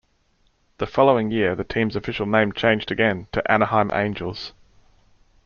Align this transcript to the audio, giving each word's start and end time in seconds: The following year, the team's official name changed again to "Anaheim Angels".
The 0.79 0.87
following 0.87 1.29
year, 1.29 1.53
the 1.53 1.63
team's 1.63 1.95
official 1.95 2.25
name 2.25 2.53
changed 2.53 2.89
again 2.89 3.27
to 3.33 3.51
"Anaheim 3.51 3.91
Angels". 3.93 4.51